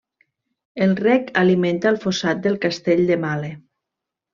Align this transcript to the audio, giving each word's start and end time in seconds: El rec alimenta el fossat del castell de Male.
El 0.85 0.95
rec 1.01 1.29
alimenta 1.43 1.93
el 1.95 2.03
fossat 2.07 2.45
del 2.49 2.61
castell 2.67 3.07
de 3.13 3.23
Male. 3.29 3.55